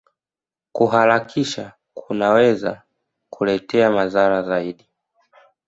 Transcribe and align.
Kuharakisha 0.71 1.73
kunaweza 1.93 2.81
kukuletea 3.29 3.91
madhara 3.91 4.41
zaidi 4.43 4.89